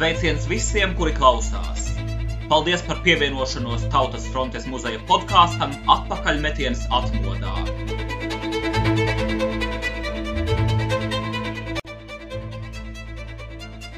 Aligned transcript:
Sveiciens 0.00 0.46
visiem, 0.48 0.94
kuri 0.96 1.10
klausās! 1.12 1.90
Paldies 2.48 2.80
par 2.86 3.02
pievienošanos 3.04 3.82
Tautas 3.92 4.22
frontes 4.32 4.64
muzeja 4.64 4.96
podkāstam 5.10 5.74
Atpakaļmetiens 5.94 6.86
atmodā. 6.88 7.52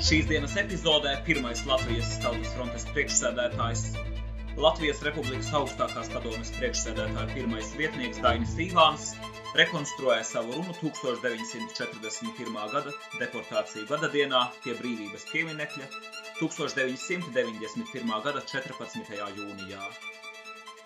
Šīs 0.03 0.27
dienas 0.33 0.59
epizodē 0.65 1.15
pirmais 1.29 1.63
Latvijas 1.71 2.17
Tautas 2.25 2.51
frontes 2.57 2.89
priekšsēdētājs, 2.91 3.85
Latvijas 4.59 5.07
Republikas 5.07 5.55
augstākās 5.61 6.11
padomes 6.17 6.51
priekšsēdētāja 6.59 7.31
pirmais 7.37 7.71
vietnieks 7.79 8.19
Dainis 8.27 8.59
Tīvāns 8.59 9.13
rekonstruēja 9.59 10.25
savu 10.25 10.55
runu 10.57 10.73
1941. 10.81 12.55
gada 12.73 12.93
deportāciju 13.21 13.85
gada 13.91 14.09
dienā 14.15 14.41
pie 14.65 14.73
brīvības 14.79 15.27
pieminekļa 15.33 15.89
1991. 16.41 18.15
gada 18.27 18.43
14. 18.55 19.13
jūnijā. 19.41 19.83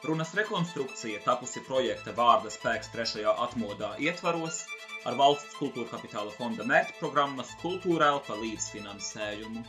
Runas 0.06 0.34
rekonstrukcija 0.38 1.22
tapusi 1.24 1.62
projekta 1.66 2.14
Vārda 2.18 2.50
spēks 2.52 2.90
trešajā 2.94 3.32
atmodā 3.46 3.94
ietvaros 4.02 4.64
ar 5.06 5.14
valsts 5.18 5.54
kultūra 5.60 5.88
kapitāla 5.94 6.34
fonda 6.34 6.66
mērķprogrammas 6.66 7.54
Kultūra 7.62 8.10
Elpa 8.16 8.34
līdzfinansējumu. 8.42 9.62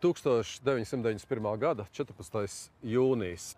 1991. 0.00 1.48
gada 1.58 1.86
14. 1.92 2.70
jūnijas. 2.82 3.52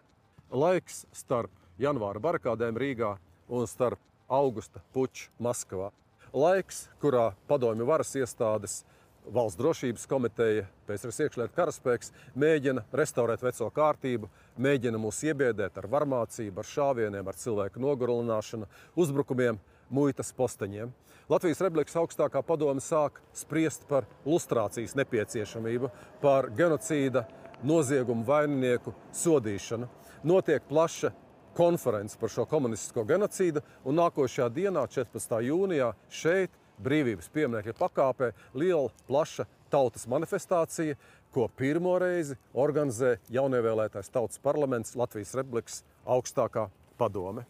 Laiks 0.50 1.04
starp 1.14 1.50
janvāra 1.80 2.22
barakādēm 2.22 2.78
Rīgā 2.78 3.14
un 3.48 3.66
starp 3.70 4.00
augusta 4.30 4.82
puču 4.94 5.30
Maskavā. 5.42 5.90
Laiks, 6.30 6.84
kurā 7.02 7.32
padomju 7.50 7.86
varas 7.88 8.12
iestādes, 8.14 8.84
valsts 9.26 9.58
drošības 9.58 10.06
komiteja, 10.10 10.66
PSRS 10.86 11.24
iekšlietu 11.26 11.56
karaspēks 11.56 12.12
mēģina 12.38 12.84
restaurēt 12.96 13.42
veco 13.44 13.68
kārtību, 13.74 14.30
mēģina 14.58 15.00
mūs 15.00 15.22
iebiedēt 15.26 15.78
ar 15.78 15.88
varmācību, 15.90 16.62
ar 16.62 16.70
šāvieniem, 16.70 17.26
ar 17.26 17.38
cilvēku 17.38 17.82
nogurlināšanu, 17.82 18.68
uzbrukumiem, 18.98 19.60
muitas 19.90 20.32
posteņiem. 20.36 20.92
Latvijas 21.30 21.60
Republikas 21.62 21.98
augstākā 22.00 22.42
padome 22.46 22.82
sāk 22.82 23.20
spriest 23.36 23.86
par 23.90 24.06
lustrācijas 24.26 24.96
nepieciešamību, 24.98 25.90
par 26.22 26.50
genocīda 26.56 27.26
noziegumu 27.62 28.24
vaininieku 28.26 28.94
sodīšanu. 29.14 29.88
Notiek 30.26 30.64
plaša 30.68 31.12
konference 31.56 32.18
par 32.18 32.32
šo 32.32 32.46
komunistisko 32.50 33.04
genocīdu, 33.04 33.62
un 33.84 33.98
nākošajā 34.00 34.48
dienā, 34.54 34.86
14. 34.90 35.38
jūnijā, 35.46 35.92
šeit, 36.08 36.54
brīvības 36.80 37.30
pieminiekļa 37.34 37.76
pakāpē, 37.78 38.32
liela, 38.54 38.90
plaša 39.08 39.46
tautas 39.70 40.06
manifestācija, 40.10 40.96
ko 41.30 41.46
pirmo 41.56 41.94
reizi 42.02 42.36
organizē 42.58 43.18
jaunievēlētais 43.30 44.10
tautas 44.10 44.40
parlaments 44.42 44.96
Latvijas 44.98 45.36
Republikas 45.38 45.82
augstākā 46.06 46.68
padome. 46.98 47.46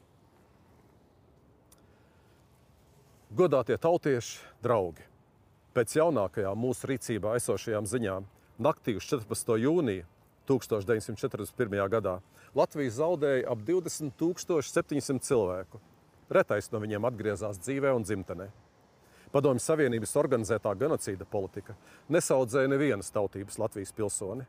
Godātie 3.30 3.76
tautieši, 3.78 4.40
draugi! 4.58 5.04
Pēc 5.70 5.92
jaunākajām 5.94 6.58
mūsu 6.58 6.88
rīcībā 6.90 7.36
esošajām 7.38 7.86
ziņām, 7.86 8.24
naktī 8.58 8.96
uz 8.98 9.06
14. 9.06 9.54
jūniju 9.62 10.02
1941. 10.50 11.76
gadā 11.92 12.16
Latvija 12.58 12.96
zaudēja 12.96 13.46
ap 13.54 13.62
20,700 13.68 15.22
cilvēku. 15.22 15.78
Retais 16.26 16.72
no 16.74 16.82
viņiem 16.82 17.06
atgriezās 17.06 17.62
dzīvē 17.62 17.94
un 17.94 18.02
dzimtenē. 18.02 18.50
Padomju 19.30 19.62
Savienības 19.62 20.18
organizētā 20.18 20.74
genocīda 20.82 21.22
politika 21.22 21.78
nesaudzēja 22.10 22.74
nevienas 22.74 23.14
tautības 23.14 23.62
Latvijas 23.62 23.94
pilsoni. 23.94 24.42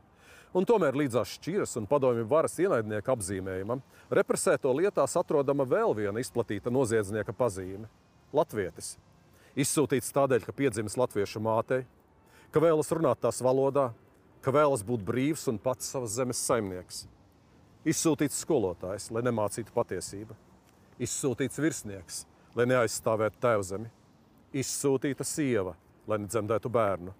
Un 0.58 0.66
tomēr 0.66 0.98
līdzās 0.98 1.38
šķiras 1.38 1.78
un 1.78 1.86
padomju 1.86 2.26
varas 2.26 2.58
ienaidnieka 2.58 3.14
apzīmējumam, 3.14 3.86
represēto 4.10 4.74
lietās 4.74 5.20
atrodama 5.22 5.70
vēl 5.70 6.00
viena 6.02 6.26
izplatīta 6.26 6.74
noziedznieka 6.74 7.38
pazīme 7.38 7.86
latvietis. 8.36 8.96
Izsūtīts 9.60 10.14
tādēļ, 10.16 10.46
ka 10.48 10.56
piedzimis 10.56 10.96
latviešu 11.00 11.42
mātei, 11.44 11.84
ka 12.52 12.64
vēlas 12.64 12.92
runāt 12.96 13.20
tās 13.24 13.42
valodā, 13.44 13.90
ka 14.42 14.54
vēlas 14.56 14.84
būt 14.88 15.04
brīvs 15.08 15.48
un 15.52 15.60
pats 15.62 15.92
savas 15.92 16.16
zemes 16.16 16.40
saimnieks. 16.40 17.06
Izsūtīts 17.88 18.40
skolotājs, 18.44 19.10
lai 19.12 19.24
nemācītu 19.26 19.74
patiesību. 19.76 20.38
Izsūtīts 21.02 21.60
virsnieks, 21.62 22.24
lai 22.56 22.68
neaizstāvētu 22.70 23.42
tēvzemi. 23.42 23.90
Izsūtīta 24.62 25.26
sieva, 25.26 25.76
lai 26.08 26.20
nedzemdētu 26.22 26.70
bērnu. 26.72 27.14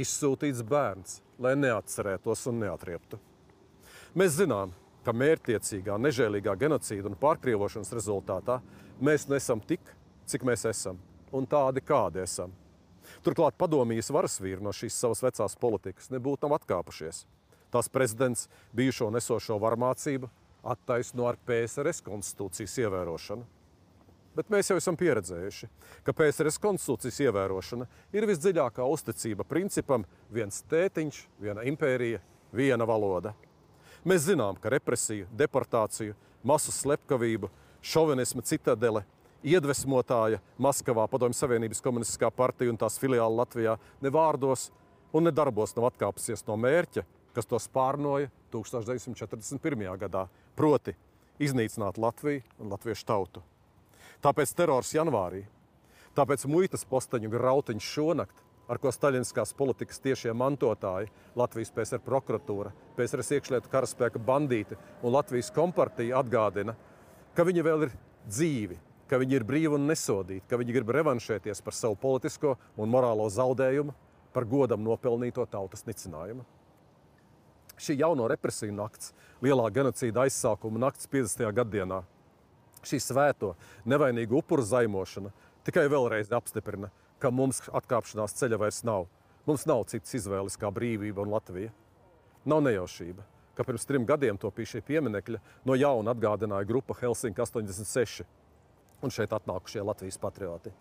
Izsūtīts 0.00 0.62
bērns, 0.66 1.18
lai 1.42 1.56
neatcerētos 1.58 2.46
un 2.50 2.62
neatrieptu. 2.64 3.18
Mēs 4.18 4.38
zinām, 4.38 4.72
ka 5.04 5.14
mērķtiecīgā, 5.16 5.96
nežēlīgā 6.00 6.54
genocīda 6.60 7.10
un 7.10 7.18
pārkrievošanas 7.20 7.92
rezultātā 7.96 8.60
mēs 9.00 9.28
nesam 9.30 9.60
tik 9.60 9.82
cik 10.30 10.46
mēs 10.46 10.66
esam 10.70 10.98
un 11.34 11.46
tādi, 11.46 11.82
kādi 11.84 12.22
esam. 12.24 12.52
Turklāt 13.24 13.56
padomjas 13.58 14.10
varasvīri 14.14 14.62
no 14.62 14.72
šīs 14.74 14.96
savas 15.02 15.22
vecās 15.24 15.56
politikas 15.58 16.10
nebūtu 16.12 16.44
tam 16.44 16.54
atkāpušies. 16.56 17.24
Tās 17.70 17.88
prezidents 17.92 18.48
bijušo 18.76 19.10
nesošo 19.14 19.58
varmācību 19.62 20.30
attaisno 20.66 21.26
ar 21.30 21.38
PSRS 21.46 22.02
konstitūcijas 22.06 22.76
ievērošanu. 22.84 23.46
Bet 24.36 24.50
mēs 24.52 24.70
jau 24.70 24.76
esam 24.78 24.94
pieredzējuši, 24.98 25.68
ka 26.06 26.14
PSRS 26.14 26.60
konstitūcijas 26.62 27.18
ievērošana 27.26 27.86
ir 28.14 28.26
visdziļākā 28.30 28.86
uzticība 28.86 29.46
principam 29.48 30.04
viens 30.30 30.62
tētiņš, 30.70 31.22
viena 31.42 31.64
impērija, 31.66 32.20
viena 32.54 32.86
valoda. 32.86 33.34
Mēs 34.06 34.28
zinām, 34.28 34.56
ka 34.56 34.70
represiju, 34.72 35.26
deportāciju, 35.36 36.14
masu 36.46 36.72
slepkavību, 36.72 37.50
šovinisma 37.82 38.44
citadele 38.46 39.02
iedvesmotāja 39.46 40.40
Maskavā, 40.60 41.06
Padomju 41.10 41.38
Savienības 41.38 41.80
komunistiskā 41.84 42.30
partija 42.34 42.72
un 42.72 42.78
tās 42.80 42.98
filiāla 43.00 43.42
Latvijā 43.42 43.76
ne 44.02 44.12
vārdos 44.12 44.68
un 45.12 45.26
ne 45.26 45.32
darbos 45.34 45.74
nav 45.76 45.90
atkāpusies 45.90 46.44
no 46.48 46.56
mērķa, 46.60 47.04
kas 47.34 47.48
to 47.48 47.58
spārnoja 47.62 48.30
1941. 48.52 49.86
gadā, 50.00 50.26
proti 50.56 50.94
iznīcināt 51.40 51.98
Latviju 51.98 52.42
un 52.60 52.74
latviešu 52.74 53.06
tautu. 53.08 53.42
Tāpēc 54.20 54.52
terors 54.52 54.92
janvārī, 54.92 55.46
tāpēc 56.18 56.44
muitas 56.50 56.84
posteņu 56.84 57.30
grautiņš 57.32 57.90
šonakt, 57.94 58.42
ar 58.70 58.78
ko 58.78 58.92
staļinskās 58.92 59.54
politikas 59.58 60.02
tiešie 60.02 60.34
mantotāji, 60.36 61.08
Latvijas 61.38 61.72
PSR 61.74 62.02
prokuratūra, 62.04 62.74
PSRS 62.98 63.38
iekšlietu 63.38 63.72
karaspēka 63.72 64.20
bandīti 64.22 64.78
un 65.02 65.16
Latvijas 65.16 65.50
kompartija 65.54 66.20
atgādina, 66.20 66.76
ka 67.34 67.46
viņi 67.46 67.66
vēl 67.66 67.88
ir 67.88 67.96
dzīvi, 68.28 68.78
ka 69.10 69.18
viņi 69.18 69.40
ir 69.40 69.44
brīvi 69.46 69.74
un 69.74 69.88
nesodīti, 69.90 70.46
ka 70.46 70.58
viņi 70.60 70.76
grib 70.76 70.92
revanšēties 70.94 71.64
par 71.66 71.74
savu 71.74 71.96
politisko 71.98 72.54
un 72.78 72.92
morālo 72.92 73.26
zaudējumu, 73.26 73.94
par 74.30 74.46
godam 74.46 74.84
nopelnīto 74.86 75.42
tautas 75.50 75.82
nicinājumu. 75.88 76.44
Šī 77.80 77.96
jauno 77.98 78.28
represiju 78.30 78.76
nakts, 78.76 79.10
lielā 79.42 79.66
genocīda 79.74 80.28
aizsākuma 80.28 80.78
nakts 80.84 81.10
50. 81.10 81.42
gadsimtā, 81.56 82.04
šī 82.86 83.00
svēto 83.02 83.54
nevainīgu 83.88 84.38
upuru 84.44 84.62
zaimošana 84.62 85.32
tikai 85.66 85.88
vēlreiz 85.90 86.30
apstiprina, 86.36 86.92
ka 87.18 87.32
mums 87.34 87.64
atkāpšanās 87.66 88.36
ceļa 88.38 88.60
vairs 88.62 88.84
nav. 88.86 89.08
Mums 89.48 89.66
nav 89.66 89.86
citas 89.90 90.14
izvēles 90.20 90.58
kā 90.60 90.70
brīvība 90.70 91.24
un 91.24 91.32
Latvija. 91.34 91.72
Nav 92.48 92.62
nejaušība, 92.64 93.24
ka 93.56 93.66
pirms 93.66 93.88
trim 93.88 94.06
gadiem 94.08 94.38
to 94.40 94.52
pie 94.54 94.68
šī 94.68 94.84
pieminekļa 94.86 95.40
no 95.66 95.76
jauna 95.76 96.14
atgādināja 96.14 96.68
grupa 96.68 96.94
Helsinki 97.00 97.42
86 97.42 98.28
un 99.02 99.12
šeit 99.12 99.32
atnākušie 99.32 99.82
Latvijas 99.84 100.18
patrioti. 100.20 100.72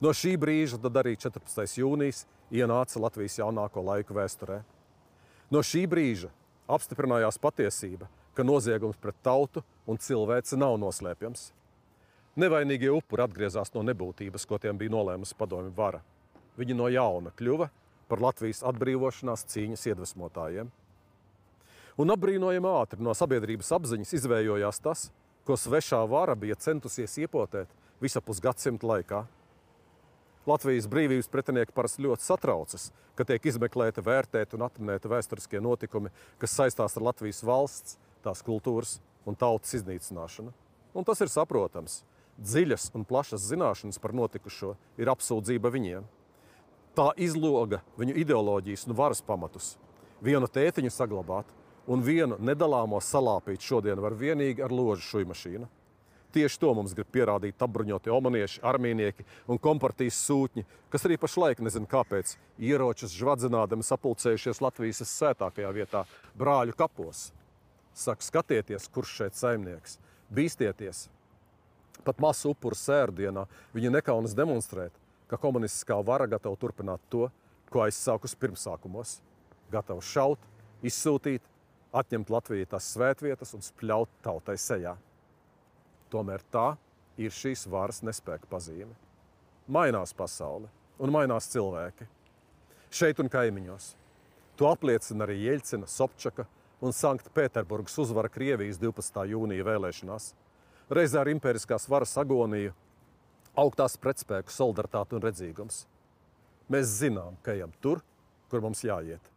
No 0.00 0.12
šī 0.12 0.34
brīža 0.36 0.78
tad 0.80 0.98
arī 1.00 1.14
14. 1.16 1.78
jūnijas 1.80 2.26
ienāca 2.52 3.00
Latvijas 3.00 3.38
jaunāko 3.40 3.84
laiku 3.84 4.16
vēsturē. 4.16 4.60
No 5.50 5.62
šī 5.64 5.86
brīža 5.88 6.28
apstiprinājās 6.68 7.38
patiesība, 7.40 8.08
ka 8.36 8.44
noziegums 8.44 8.98
pret 9.00 9.16
tautu 9.24 9.62
un 9.88 9.96
cilvēci 9.96 10.58
nav 10.60 10.76
noslēpjams. 10.82 11.48
Nevainīgie 12.36 12.90
upuri 12.92 13.24
atgriezās 13.24 13.72
no 13.72 13.80
nebūtības, 13.86 14.44
ko 14.44 14.58
tiem 14.60 14.76
bija 14.76 14.92
nolēmusi 14.92 15.36
padomju 15.38 15.72
vara. 15.76 16.02
Viņi 16.60 16.76
no 16.76 16.90
jauna 16.92 17.32
kļuva 17.36 17.70
par 18.10 18.20
Latvijas 18.20 18.60
atbrīvošanās 18.68 19.46
cīņas 19.48 19.86
iedvesmotājiem. 19.92 20.68
Un 21.96 22.12
apbrīnojami 22.12 22.68
ātri 22.68 23.00
no 23.00 23.14
sabiedrības 23.16 23.72
apziņas 23.72 24.12
izvējojās 24.18 24.82
tas, 24.84 25.06
ko 25.46 25.56
svešā 25.58 26.02
vara 26.10 26.34
bija 26.34 26.58
centusies 26.58 27.16
iepotēt 27.22 27.70
visapus 28.02 28.42
gadsimtu 28.42 28.88
laikā. 28.90 29.24
Latvijas 30.46 30.86
brīvības 30.90 31.30
pretinieki 31.30 31.74
parasti 31.74 32.04
ļoti 32.04 32.22
satraucas, 32.22 32.90
ka 33.18 33.24
tiek 33.26 33.48
izmeklēti, 33.50 34.04
vērtēti 34.04 34.54
un 34.54 34.66
atminēti 34.66 35.10
vēsturiskie 35.10 35.62
notikumi, 35.62 36.12
kas 36.38 36.54
saistās 36.54 36.94
ar 36.98 37.06
Latvijas 37.08 37.42
valsts, 37.46 37.96
tās 38.22 38.44
kultūras 38.46 39.00
un 39.26 39.38
tautas 39.38 39.74
iznīcināšanu. 39.80 40.52
Un 40.96 41.06
tas 41.06 41.20
ir 41.22 41.32
saprotams. 41.32 42.04
Dziļas 42.36 42.90
un 42.94 43.06
plašas 43.08 43.42
zināšanas 43.48 43.98
par 43.98 44.14
notikušo 44.14 44.74
ir 45.00 45.10
apsūdzība 45.10 45.72
viņiem. 45.72 46.06
Tā 46.96 47.10
izloga 47.20 47.80
viņu 47.98 48.14
ideoloģijas 48.22 48.86
un 48.86 48.96
varas 48.96 49.22
pamatus. 49.24 49.74
Vienu 50.24 50.48
tētiņu 50.48 50.92
saglabāt 50.92 51.48
un 51.86 52.02
vienu 52.02 52.38
nedalāmo 52.42 53.00
salāpīt 53.02 53.64
šodien 53.64 54.00
var 54.02 54.16
vienīgi 54.18 54.64
ar 54.64 54.74
ložu 54.74 55.04
šuju 55.06 55.28
mašīnu. 55.32 55.68
Tieši 56.36 56.58
to 56.60 56.72
mums 56.76 56.92
grib 56.92 57.08
pierādīt 57.14 57.62
apbruņotie 57.64 58.12
omanieši, 58.12 58.60
armīnieki 58.66 59.24
un 59.48 59.60
kompartijas 59.62 60.18
sūtņi, 60.26 60.66
kas 60.92 61.06
arī 61.08 61.16
pašlaik 61.22 61.62
nezinu 61.64 61.88
kāpēc 61.88 62.34
ieročus 62.60 63.14
žvadzinādami 63.16 63.86
sapulcējušies 63.86 64.60
Latvijas 64.60 65.00
sētākajā 65.08 65.70
vietā 65.72 66.04
brāļu 66.36 66.76
kapos. 66.76 67.30
Saka, 67.96 68.26
skatieties, 68.26 68.90
kurš 68.92 69.14
šeit 69.22 69.38
saimnieks, 69.38 69.96
bīstieties! 70.28 71.06
Pat 72.04 72.20
masu 72.20 72.52
upuru 72.52 72.76
sērdienā 72.76 73.46
viņi 73.72 73.94
nekaunas 73.96 74.36
demonstrēt, 74.36 74.92
ka 75.30 75.40
komunistiskā 75.40 75.96
vara 76.04 76.28
gatava 76.28 76.58
turpināt 76.60 77.00
to, 77.10 77.30
ko 77.72 77.86
aizsākus 77.86 78.36
pirmsākumos. 78.38 79.16
Gatava 79.72 80.04
šaut, 80.04 80.42
izsūtīt, 80.86 81.40
atņemt 81.94 82.30
Latvijai 82.30 82.68
tās 82.70 82.88
svētvietas 82.94 83.54
un 83.56 83.64
spļaut 83.64 84.10
tautai 84.24 84.56
sejā. 84.60 84.96
Tomēr 86.10 86.42
tā 86.52 86.76
ir 87.20 87.34
šīs 87.34 87.66
varas 87.70 88.02
nespēka 88.06 88.48
pazīme. 88.50 88.92
Mainās 89.66 90.14
pasaule 90.14 90.70
un 91.02 91.12
mainās 91.12 91.48
cilvēki. 91.52 92.06
Šeit 92.90 93.20
un 93.20 93.30
kaimiņos. 93.30 93.94
To 94.56 94.70
apliecina 94.70 95.26
arī 95.26 95.40
Jeļcina, 95.42 95.88
Sobčaka 95.90 96.46
un 96.80 96.94
Sanktpēterburgas 96.96 97.98
uzvara 98.00 98.30
Krievijas 98.32 98.78
12. 98.80 99.26
jūnija 99.32 99.66
vēlēšanās. 99.66 100.30
Reizē 100.96 101.20
ar 101.20 101.30
impēriskās 101.32 101.88
varas 101.90 102.14
agoniju, 102.20 102.72
augtās 103.58 103.98
pretspēku 104.00 104.54
solidaritāte 104.54 105.16
un 105.18 105.24
redzīgums. 105.24 105.84
Mēs 106.72 106.98
zinām, 107.00 107.36
ka 107.42 107.56
ejam 107.56 107.72
tur, 107.82 108.02
kur 108.50 108.62
mums 108.62 108.84
jāiet. 108.86 109.35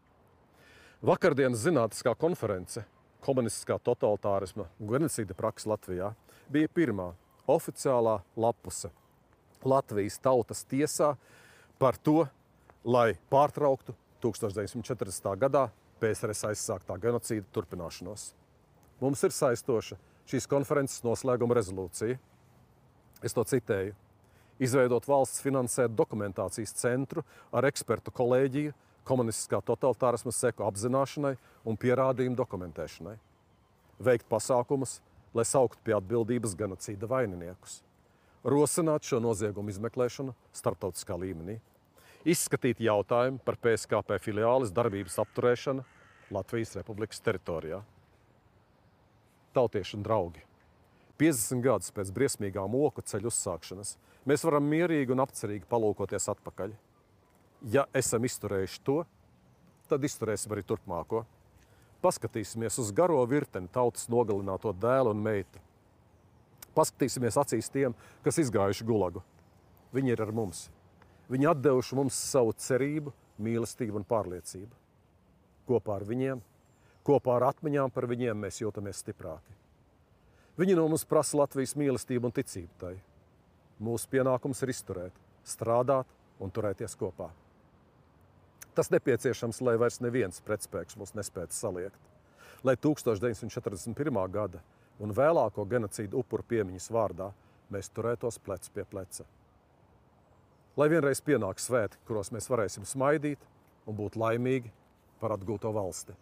Vakardienas 1.00 1.62
zinātniskā 1.64 2.12
konference 2.20 2.82
komunistiskā 3.24 3.78
totalitārisma 3.80 4.66
genocīda 4.84 5.32
praksa 5.32 5.70
Latvijā 5.72 6.10
bija 6.52 6.68
pirmā 6.76 7.06
oficiālā 7.48 8.18
lapuse 8.36 8.92
Latvijas 9.64 10.18
tautas 10.20 10.66
tiesā 10.68 11.14
par 11.80 11.96
to, 12.04 12.26
lai 12.84 13.14
pārtrauktu 13.32 13.96
1940. 14.20 15.30
gadā 15.40 15.70
PSRS 16.04 16.50
aizsāktā 16.52 17.00
genocīda 17.00 17.48
turpināšanos. 17.56 18.34
Mums 19.00 19.24
ir 19.24 19.32
saistoša 19.32 19.96
šīs 20.28 20.52
konferences 20.52 21.06
noslēguma 21.08 21.56
rezolūcija. 21.56 22.20
Es 23.24 23.40
to 23.40 23.48
citēju. 23.48 23.96
Izveidot 24.60 25.08
valsts 25.08 25.40
finansētu 25.48 25.96
dokumentācijas 25.96 26.76
centru 26.76 27.24
ar 27.56 27.72
ekspertu 27.72 28.12
kolēģiju 28.12 28.76
komunistiskā 29.10 29.60
totalitārisma 29.66 30.34
seku 30.36 30.66
apzināšanai 30.68 31.36
un 31.68 31.78
pierādījumu 31.80 32.38
dokumentēšanai. 32.38 33.16
Veikt 34.00 34.30
pasākumus, 34.32 35.00
lai 35.36 35.46
sauktu 35.46 35.82
pie 35.84 35.96
atbildības 35.98 36.56
genocīda 36.58 37.10
vaininiekus. 37.10 37.82
Rosināt 38.46 39.04
šo 39.04 39.20
noziegumu 39.20 39.74
izmeklēšanu 39.74 40.36
starptautiskā 40.56 41.18
līmenī. 41.20 41.58
Izskatīt 42.30 42.80
jautājumu 42.84 43.42
par 43.44 43.58
PSKP 43.60 44.20
filiāles 44.24 44.72
darbības 44.76 45.18
apturēšanu 45.24 45.84
Latvijas 46.36 46.76
Republikas 46.80 47.24
teritorijā. 47.26 47.82
Tautieši 49.56 49.98
un 49.98 50.06
draugi! 50.06 50.46
50 51.20 51.64
gadus 51.66 51.92
pēc 51.92 52.12
briesmīgā 52.16 52.64
moku 52.72 53.04
ceļu 53.04 53.28
uzsākšanas 53.28 53.98
mēs 54.30 54.46
varam 54.48 54.68
mierīgi 54.72 55.12
un 55.12 55.24
apcerīgi 55.26 55.68
palūkoties 55.68 56.30
atpakaļ 56.32 56.78
ja 57.68 57.86
esam 57.94 58.26
izturējuši 58.26 58.82
to, 58.88 59.04
tad 59.90 60.06
izturēsim 60.06 60.54
arī 60.54 60.64
turpmāko. 60.68 61.26
Paskatīsimies 62.04 62.80
uz 62.80 62.92
garo 62.96 63.20
virteni 63.28 63.68
tautas 63.74 64.08
nogalināto 64.12 64.72
dēlu 64.72 65.12
un 65.12 65.24
meitu. 65.24 65.60
Paskatīsimies 66.78 67.38
acīs 67.42 67.72
tiem, 67.74 67.96
kas 68.24 68.40
izgājuši 68.40 68.86
gulagu. 68.88 69.24
Viņi 69.92 70.14
ir 70.14 70.22
ar 70.24 70.32
mums. 70.36 70.68
Viņi 71.30 71.50
atdevuši 71.52 71.98
mums 71.98 72.18
savu 72.30 72.54
cerību, 72.56 73.12
mīlestību 73.42 74.00
un 74.00 74.08
pārliecību. 74.08 74.72
Kopā 75.70 75.98
ar 76.00 76.06
viņiem, 76.08 76.40
kopā 77.06 77.36
ar 77.36 77.50
atmiņām 77.52 77.92
par 77.94 78.08
viņiem 78.10 78.40
mēs 78.46 78.62
jūtamies 78.62 79.04
stiprāki. 79.04 79.58
Viņi 80.60 80.78
no 80.80 80.88
mums 80.92 81.06
prasa 81.08 81.38
Latvijas 81.40 81.76
mīlestību 81.80 82.30
un 82.30 82.36
ticību 82.36 82.80
tai. 82.80 82.96
Mūsu 83.80 84.10
pienākums 84.12 84.64
ir 84.64 84.74
izturēt, 84.74 85.22
strādāt 85.48 86.10
un 86.40 86.52
turēties 86.52 86.98
kopā. 87.00 87.30
Tas 88.80 88.88
nepieciešams, 88.94 89.58
lai 89.68 89.74
vairs 89.76 89.98
neviens 90.00 90.38
pretspēks 90.48 90.96
mūs 90.96 91.10
nespētu 91.12 91.52
saliekt. 91.52 91.98
Lai 92.64 92.78
1941. 92.80 94.20
gada 94.32 94.62
un 95.04 95.12
vēlāko 95.12 95.66
genocīdu 95.68 96.22
upuru 96.22 96.46
piemiņas 96.48 96.88
vārdā 96.96 97.28
mēs 97.76 97.92
turētos 97.92 98.40
plec 98.40 98.70
pie 98.72 98.86
pleca. 98.88 99.26
Lai 100.80 100.88
vienreiz 100.96 101.20
pienāks 101.20 101.68
svētki, 101.68 102.00
kuros 102.08 102.32
mēs 102.32 102.48
varēsim 102.48 102.88
smaidīt 102.88 103.44
un 103.84 104.00
būt 104.00 104.16
laimīgi 104.16 104.72
par 105.20 105.36
atgūto 105.36 105.76
valsti. 105.76 106.16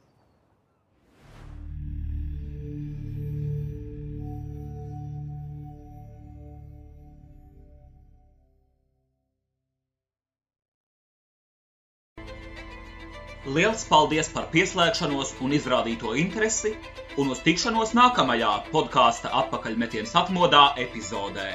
Liels 13.55 13.85
paldies 13.87 14.27
par 14.35 14.49
pieslēgšanos 14.51 15.29
un 15.45 15.53
izrādīto 15.55 16.09
interesi, 16.19 16.73
un 17.23 17.31
uz 17.31 17.39
tikšanos 17.45 17.93
nākamajā 17.95 18.49
podkāstu 18.73 19.31
atpakaļmetiens 19.41 20.11
atmodā 20.19 20.65
epizodē. 20.83 21.45